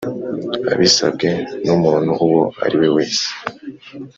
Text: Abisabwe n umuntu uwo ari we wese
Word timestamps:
Abisabwe 0.73 1.29
n 1.63 1.67
umuntu 1.77 2.11
uwo 2.25 2.41
ari 2.65 2.75
we 2.81 2.87
wese 2.95 3.25